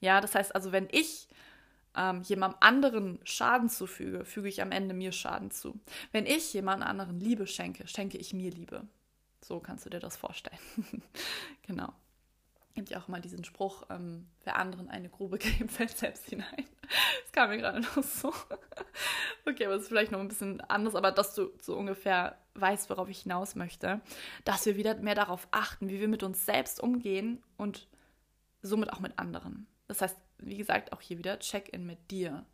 [0.01, 1.27] Ja, das heißt also, wenn ich
[1.95, 5.79] ähm, jemandem anderen Schaden zufüge, füge ich am Ende mir Schaden zu.
[6.11, 8.87] Wenn ich jemand anderen Liebe schenke, schenke ich mir Liebe.
[9.43, 10.59] So kannst du dir das vorstellen.
[11.63, 11.93] genau.
[12.73, 16.65] Gibt ja auch mal diesen Spruch, ähm, wer anderen eine Grube gibt, fällt selbst hinein.
[17.23, 18.33] Das kam mir gerade noch so.
[19.45, 22.89] okay, aber es ist vielleicht noch ein bisschen anders, aber dass du so ungefähr weißt,
[22.89, 24.01] worauf ich hinaus möchte,
[24.45, 27.87] dass wir wieder mehr darauf achten, wie wir mit uns selbst umgehen und
[28.61, 29.67] somit auch mit anderen.
[29.87, 32.45] Das heißt, wie gesagt, auch hier wieder Check-in mit dir.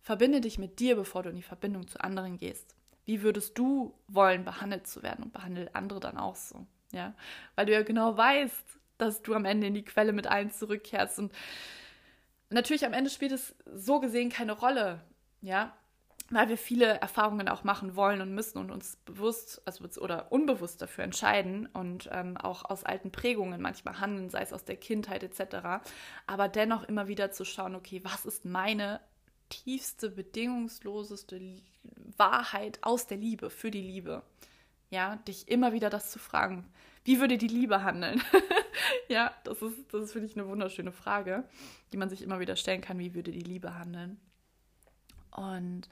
[0.00, 2.74] Verbinde dich mit dir, bevor du in die Verbindung zu anderen gehst.
[3.04, 6.66] Wie würdest du wollen, behandelt zu werden und behandle andere dann auch so?
[6.92, 7.14] Ja,
[7.54, 11.18] weil du ja genau weißt, dass du am Ende in die Quelle mit allen zurückkehrst
[11.18, 11.32] und
[12.50, 15.00] natürlich am Ende spielt es so gesehen keine Rolle,
[15.40, 15.76] ja,
[16.30, 20.80] weil wir viele Erfahrungen auch machen wollen und müssen und uns bewusst also, oder unbewusst
[20.80, 25.24] dafür entscheiden und ähm, auch aus alten Prägungen manchmal handeln, sei es aus der Kindheit
[25.24, 25.82] etc.
[26.28, 29.00] Aber dennoch immer wieder zu schauen, okay, was ist meine
[29.48, 31.56] tiefste, bedingungsloseste
[32.16, 34.22] Wahrheit aus der Liebe, für die Liebe?
[34.88, 36.64] Ja, dich immer wieder das zu fragen,
[37.04, 38.22] wie würde die Liebe handeln?
[39.08, 41.44] ja, das ist, das ist, finde ich, eine wunderschöne Frage,
[41.92, 44.20] die man sich immer wieder stellen kann, wie würde die Liebe handeln?
[45.30, 45.88] Und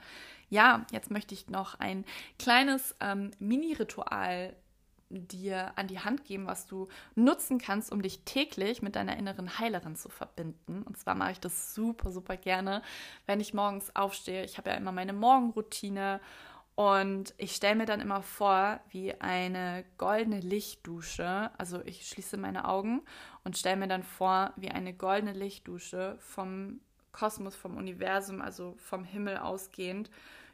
[0.48, 2.04] ja, jetzt möchte ich noch ein
[2.38, 4.54] kleines ähm, Mini-Ritual
[5.10, 9.58] dir an die Hand geben, was du nutzen kannst, um dich täglich mit deiner inneren
[9.58, 10.82] Heilerin zu verbinden.
[10.82, 12.82] Und zwar mache ich das super, super gerne,
[13.26, 14.44] wenn ich morgens aufstehe.
[14.44, 16.20] Ich habe ja immer meine Morgenroutine
[16.74, 21.50] und ich stelle mir dann immer vor, wie eine goldene Lichtdusche.
[21.58, 23.02] Also ich schließe meine Augen
[23.44, 26.80] und stelle mir dann vor, wie eine goldene Lichtdusche vom
[27.12, 30.10] Kosmos, vom Universum, also vom Himmel ausgehend,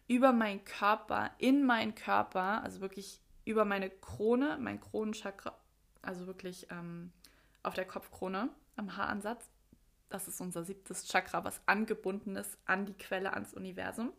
[0.07, 5.57] über meinen Körper, in meinen Körper, also wirklich über meine Krone, mein Kronenchakra,
[6.03, 7.13] also wirklich ähm,
[7.63, 9.49] auf der Kopfkrone, am Haaransatz.
[10.11, 14.13] Das ist unser siebtes Chakra, was angebunden ist an die Quelle, ans Universum.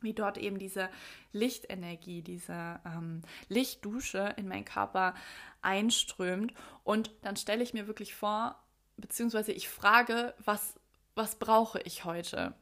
[0.00, 0.88] Wie dort eben diese
[1.32, 5.14] Lichtenergie, diese ähm, Lichtdusche in meinen Körper
[5.60, 6.54] einströmt.
[6.84, 8.62] Und dann stelle ich mir wirklich vor,
[8.96, 10.77] beziehungsweise ich frage, was
[11.18, 12.54] was brauche ich heute?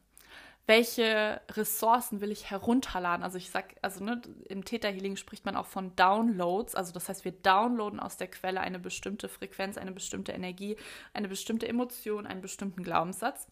[0.67, 3.23] Welche Ressourcen will ich herunterladen?
[3.23, 6.75] Also ich sag, also ne, im Theta Healing spricht man auch von Downloads.
[6.75, 10.77] Also das heißt, wir downloaden aus der Quelle eine bestimmte Frequenz, eine bestimmte Energie,
[11.13, 13.47] eine bestimmte Emotion, einen bestimmten Glaubenssatz.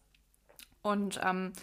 [0.81, 1.53] und ähm,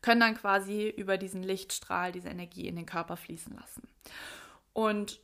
[0.00, 3.86] können dann quasi über diesen Lichtstrahl diese Energie in den Körper fließen lassen.
[4.72, 5.20] Und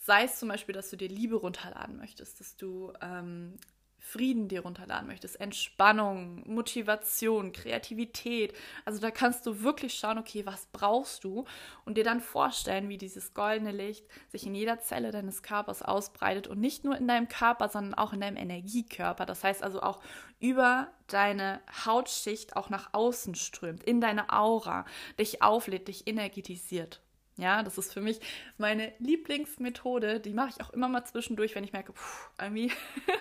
[0.00, 3.58] sei es zum Beispiel, dass du dir Liebe runterladen möchtest, dass du ähm,
[4.06, 8.54] Frieden dir runterladen möchtest, Entspannung, Motivation, Kreativität.
[8.84, 11.44] Also da kannst du wirklich schauen, okay, was brauchst du
[11.84, 16.46] und dir dann vorstellen, wie dieses goldene Licht sich in jeder Zelle deines Körpers ausbreitet
[16.46, 19.26] und nicht nur in deinem Körper, sondern auch in deinem Energiekörper.
[19.26, 20.00] Das heißt also auch
[20.38, 24.84] über deine Hautschicht auch nach außen strömt, in deine Aura,
[25.18, 27.00] dich auflädt, dich energetisiert.
[27.38, 28.20] Ja, das ist für mich
[28.56, 30.20] meine Lieblingsmethode.
[30.20, 32.72] Die mache ich auch immer mal zwischendurch, wenn ich merke, pff, irgendwie,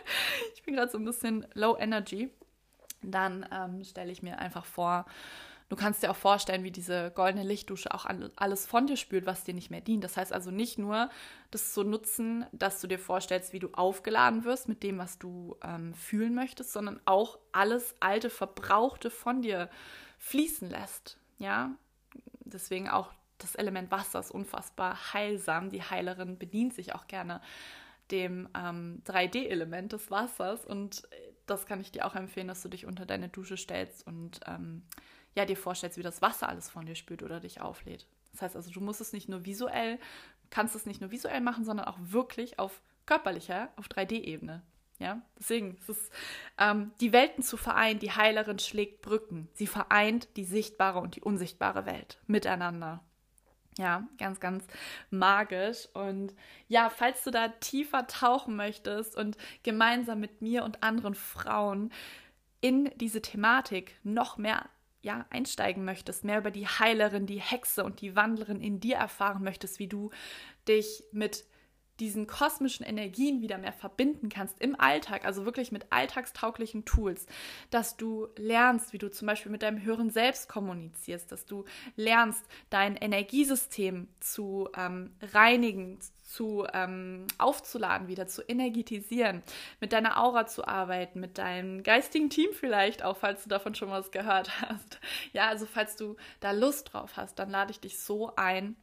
[0.55, 2.29] ich bin gerade so ein bisschen low energy.
[3.01, 5.05] Dann ähm, stelle ich mir einfach vor,
[5.67, 8.05] du kannst dir auch vorstellen, wie diese goldene Lichtdusche auch
[8.37, 10.05] alles von dir spült, was dir nicht mehr dient.
[10.05, 11.09] Das heißt also nicht nur,
[11.51, 15.57] das zu nutzen, dass du dir vorstellst, wie du aufgeladen wirst mit dem, was du
[15.61, 19.69] ähm, fühlen möchtest, sondern auch alles alte, verbrauchte von dir
[20.19, 21.17] fließen lässt.
[21.37, 21.71] Ja,
[22.45, 25.69] deswegen auch das Element Wasser ist unfassbar heilsam.
[25.69, 27.41] Die Heilerin bedient sich auch gerne
[28.11, 31.07] dem ähm, 3D-Element des Wassers und
[31.45, 34.83] das kann ich dir auch empfehlen, dass du dich unter deine Dusche stellst und ähm,
[35.35, 38.07] ja, dir vorstellst, wie das Wasser alles von dir spürt oder dich auflädt.
[38.31, 39.99] Das heißt also, du musst es nicht nur visuell,
[40.49, 44.61] kannst es nicht nur visuell machen, sondern auch wirklich auf körperlicher, auf 3D-Ebene.
[44.97, 46.09] Ja, deswegen ist es
[46.57, 47.99] ähm, die Welten zu vereinen.
[47.99, 49.49] Die Heilerin schlägt Brücken.
[49.53, 53.03] Sie vereint die sichtbare und die unsichtbare Welt miteinander.
[53.77, 54.65] Ja, ganz, ganz
[55.09, 55.89] magisch.
[55.93, 56.33] Und
[56.67, 61.91] ja, falls du da tiefer tauchen möchtest und gemeinsam mit mir und anderen Frauen
[62.61, 64.69] in diese Thematik noch mehr
[65.01, 69.43] ja, einsteigen möchtest, mehr über die Heilerin, die Hexe und die Wandlerin in dir erfahren
[69.43, 70.09] möchtest, wie du
[70.67, 71.45] dich mit
[71.99, 77.25] diesen kosmischen Energien wieder mehr verbinden kannst im Alltag, also wirklich mit alltagstauglichen Tools,
[77.69, 82.43] dass du lernst, wie du zum Beispiel mit deinem höheren Selbst kommunizierst, dass du lernst,
[82.69, 89.43] dein Energiesystem zu ähm, reinigen, zu ähm, aufzuladen, wieder zu energetisieren,
[89.79, 93.89] mit deiner Aura zu arbeiten, mit deinem geistigen Team vielleicht auch, falls du davon schon
[93.89, 94.99] was gehört hast.
[95.33, 98.75] Ja, also falls du da Lust drauf hast, dann lade ich dich so ein,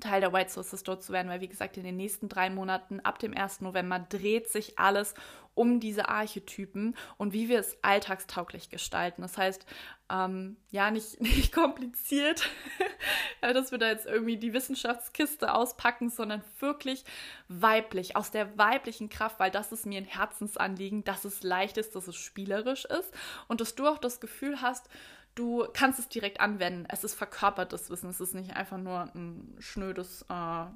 [0.00, 3.00] Teil der White Sources dort zu werden, weil wie gesagt, in den nächsten drei Monaten
[3.00, 3.60] ab dem 1.
[3.60, 5.14] November dreht sich alles
[5.54, 9.20] um diese Archetypen und wie wir es alltagstauglich gestalten.
[9.20, 9.66] Das heißt,
[10.10, 12.48] ähm, ja, nicht, nicht kompliziert,
[13.40, 17.04] dass wir da jetzt irgendwie die Wissenschaftskiste auspacken, sondern wirklich
[17.48, 21.94] weiblich, aus der weiblichen Kraft, weil das ist mir ein Herzensanliegen, dass es leicht ist,
[21.94, 23.12] dass es spielerisch ist
[23.48, 24.88] und dass du auch das Gefühl hast,
[25.34, 26.86] du kannst es direkt anwenden.
[26.88, 28.10] Es ist verkörpertes Wissen.
[28.10, 30.26] Es ist nicht einfach nur ein schnödes, äh,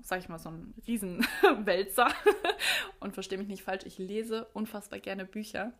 [0.02, 2.08] sag ich mal, so ein Riesenwälzer.
[3.00, 5.72] und verstehe mich nicht falsch, ich lese unfassbar gerne Bücher.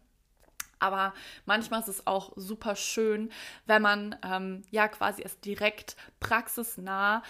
[0.78, 1.14] Aber
[1.46, 3.30] manchmal ist es auch super schön,
[3.64, 7.22] wenn man ähm, ja quasi es direkt praxisnah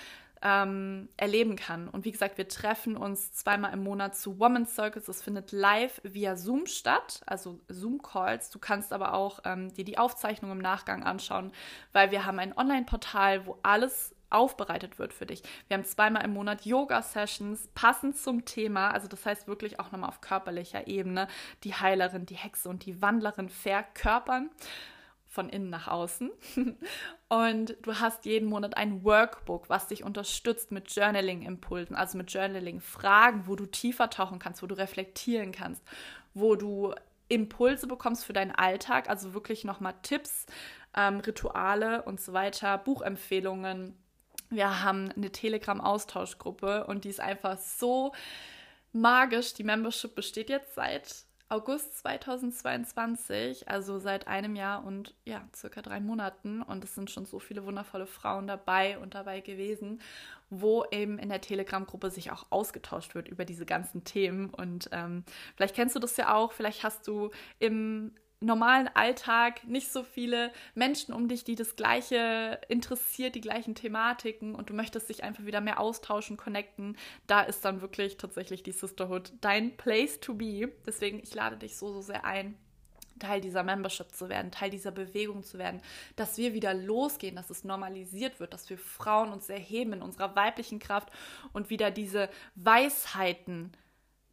[0.46, 1.88] ähm, erleben kann.
[1.88, 5.08] Und wie gesagt, wir treffen uns zweimal im Monat zu Women's Circles.
[5.08, 8.50] Es findet live via Zoom statt, also Zoom-Calls.
[8.50, 11.50] Du kannst aber auch ähm, dir die Aufzeichnung im Nachgang anschauen,
[11.92, 15.42] weil wir haben ein Online-Portal, wo alles aufbereitet wird für dich.
[15.66, 20.10] Wir haben zweimal im Monat Yoga-Sessions passend zum Thema, also das heißt wirklich auch nochmal
[20.10, 21.26] auf körperlicher Ebene,
[21.64, 24.50] die Heilerin, die Hexe und die Wandlerin verkörpern
[25.36, 26.32] von innen nach außen.
[27.28, 33.46] Und du hast jeden Monat ein Workbook, was dich unterstützt mit Journaling-Impulsen, also mit Journaling-Fragen,
[33.46, 35.82] wo du tiefer tauchen kannst, wo du reflektieren kannst,
[36.34, 36.94] wo du
[37.28, 40.46] Impulse bekommst für deinen Alltag, also wirklich nochmal Tipps,
[40.96, 43.94] ähm, Rituale und so weiter, Buchempfehlungen.
[44.48, 48.12] Wir haben eine Telegram-Austauschgruppe und die ist einfach so
[48.92, 49.52] magisch.
[49.54, 56.00] Die Membership besteht jetzt seit August 2022, also seit einem Jahr und ja, circa drei
[56.00, 56.60] Monaten.
[56.60, 60.00] Und es sind schon so viele wundervolle Frauen dabei und dabei gewesen,
[60.50, 64.50] wo eben in der Telegram-Gruppe sich auch ausgetauscht wird über diese ganzen Themen.
[64.50, 67.30] Und ähm, vielleicht kennst du das ja auch, vielleicht hast du
[67.60, 73.74] im normalen Alltag nicht so viele Menschen um dich, die das Gleiche interessiert, die gleichen
[73.74, 76.96] Thematiken und du möchtest dich einfach wieder mehr austauschen, connecten,
[77.26, 80.70] da ist dann wirklich tatsächlich die Sisterhood dein Place to be.
[80.86, 82.56] Deswegen, ich lade dich so, so sehr ein.
[83.18, 85.80] Teil dieser Membership zu werden, Teil dieser Bewegung zu werden,
[86.16, 90.36] dass wir wieder losgehen, dass es normalisiert wird, dass wir Frauen uns erheben in unserer
[90.36, 91.08] weiblichen Kraft
[91.54, 93.72] und wieder diese Weisheiten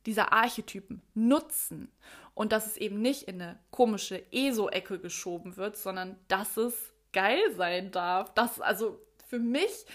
[0.06, 1.91] dieser Archetypen nutzen
[2.34, 7.41] und dass es eben nicht in eine komische ESO-Ecke geschoben wird, sondern dass es geil
[7.56, 8.34] sein darf.
[8.34, 9.86] Das, also für mich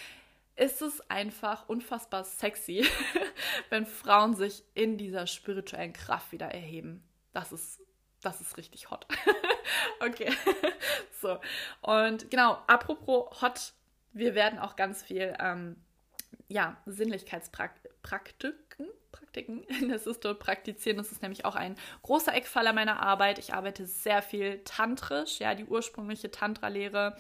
[0.57, 2.87] ist es einfach unfassbar sexy,
[3.71, 7.03] wenn Frauen sich in dieser spirituellen Kraft wieder erheben.
[7.33, 7.81] Das ist
[8.23, 9.07] das ist richtig hot.
[10.01, 10.33] okay.
[11.21, 11.39] so.
[11.83, 13.73] Und genau, apropos hot,
[14.13, 15.77] wir werden auch ganz viel, ähm,
[16.49, 18.68] ja, Sinnlichkeitspraktiken
[19.13, 20.99] Praktiken in der Sister praktizieren.
[20.99, 23.39] Das ist nämlich auch ein großer Eckpfeiler meiner Arbeit.
[23.39, 27.17] Ich arbeite sehr viel tantrisch, ja, die ursprüngliche Tantra-Lehre.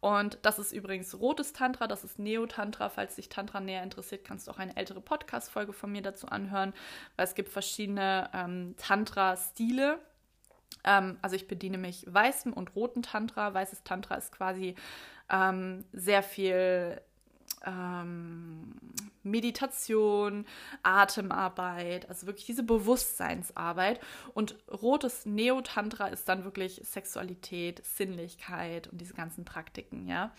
[0.00, 2.90] Und das ist übrigens rotes Tantra, das ist Neo-Tantra.
[2.90, 6.74] Falls dich Tantra näher interessiert, kannst du auch eine ältere Podcast-Folge von mir dazu anhören,
[7.16, 9.98] weil es gibt verschiedene ähm, Tantra-Stile.
[10.84, 13.52] Ähm, also ich bediene mich weißem und roten Tantra.
[13.54, 14.74] Weißes Tantra ist quasi
[15.30, 17.00] ähm, sehr viel
[17.64, 18.45] ähm,
[19.26, 20.46] Meditation,
[20.82, 24.00] Atemarbeit, also wirklich diese Bewusstseinsarbeit.
[24.34, 30.32] Und rotes Neo-Tantra ist dann wirklich Sexualität, Sinnlichkeit und diese ganzen Praktiken, ja.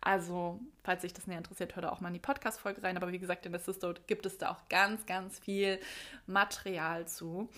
[0.00, 2.96] Also, falls sich das näher interessiert, hört auch mal in die Podcast-Folge rein.
[2.96, 5.80] Aber wie gesagt, in der Sisterhood gibt es da auch ganz, ganz viel
[6.26, 7.48] Material zu.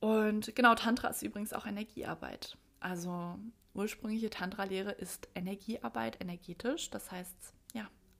[0.00, 2.56] Und genau, Tantra ist übrigens auch Energiearbeit.
[2.80, 3.38] Also
[3.74, 6.90] ursprüngliche Tantra-Lehre ist Energiearbeit, energetisch.
[6.90, 7.54] Das heißt,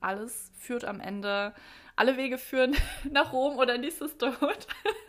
[0.01, 1.55] alles führt am Ende,
[1.97, 2.77] alle Wege führen
[3.11, 4.67] nach Rom oder in die Sisterhood.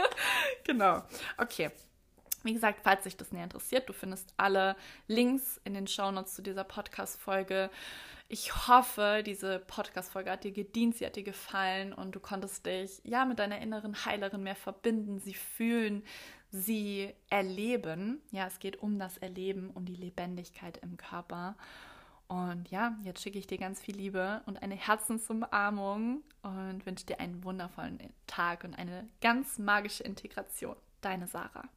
[0.64, 1.04] genau.
[1.38, 1.72] Okay.
[2.44, 4.76] Wie gesagt, falls dich das näher interessiert, du findest alle
[5.08, 7.70] Links in den Shownotes zu dieser Podcast-Folge.
[8.30, 13.00] Ich hoffe, diese Podcast-Folge hat dir gedient, sie hat dir gefallen und du konntest dich
[13.04, 16.04] ja mit deiner inneren Heilerin mehr verbinden, sie fühlen,
[16.50, 18.22] sie erleben.
[18.32, 21.56] Ja, es geht um das Erleben, um die Lebendigkeit im Körper.
[22.32, 27.19] Und ja, jetzt schicke ich dir ganz viel Liebe und eine Herzensumarmung und wünsche dir
[27.19, 30.77] einen wundervollen Tag und eine ganz magische Integration.
[31.01, 31.67] Deine Sarah.